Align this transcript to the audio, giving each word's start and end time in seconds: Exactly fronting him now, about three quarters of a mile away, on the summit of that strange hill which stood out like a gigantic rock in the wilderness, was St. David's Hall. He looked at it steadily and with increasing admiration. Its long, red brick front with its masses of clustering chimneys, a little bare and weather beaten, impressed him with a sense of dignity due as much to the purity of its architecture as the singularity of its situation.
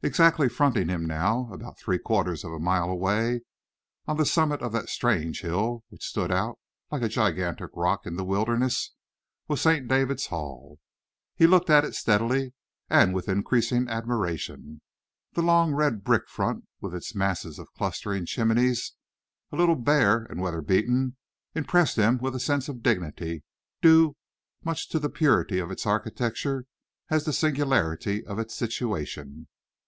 Exactly 0.00 0.48
fronting 0.48 0.88
him 0.88 1.06
now, 1.06 1.50
about 1.52 1.76
three 1.80 1.98
quarters 1.98 2.44
of 2.44 2.52
a 2.52 2.60
mile 2.60 2.88
away, 2.88 3.40
on 4.06 4.16
the 4.16 4.24
summit 4.24 4.62
of 4.62 4.70
that 4.70 4.88
strange 4.88 5.40
hill 5.40 5.82
which 5.88 6.06
stood 6.06 6.30
out 6.30 6.56
like 6.92 7.02
a 7.02 7.08
gigantic 7.08 7.70
rock 7.74 8.06
in 8.06 8.14
the 8.14 8.24
wilderness, 8.24 8.92
was 9.48 9.60
St. 9.60 9.88
David's 9.88 10.26
Hall. 10.26 10.78
He 11.34 11.48
looked 11.48 11.68
at 11.68 11.84
it 11.84 11.96
steadily 11.96 12.54
and 12.88 13.12
with 13.12 13.28
increasing 13.28 13.88
admiration. 13.88 14.82
Its 15.32 15.40
long, 15.42 15.74
red 15.74 16.04
brick 16.04 16.28
front 16.28 16.66
with 16.80 16.94
its 16.94 17.16
masses 17.16 17.58
of 17.58 17.66
clustering 17.76 18.24
chimneys, 18.24 18.92
a 19.50 19.56
little 19.56 19.74
bare 19.74 20.26
and 20.26 20.40
weather 20.40 20.62
beaten, 20.62 21.16
impressed 21.56 21.96
him 21.96 22.18
with 22.18 22.36
a 22.36 22.40
sense 22.40 22.68
of 22.68 22.84
dignity 22.84 23.42
due 23.82 24.10
as 24.10 24.14
much 24.64 24.88
to 24.90 25.00
the 25.00 25.10
purity 25.10 25.58
of 25.58 25.72
its 25.72 25.86
architecture 25.86 26.66
as 27.10 27.24
the 27.24 27.32
singularity 27.32 28.24
of 28.24 28.38
its 28.38 28.54
situation. 28.54 29.48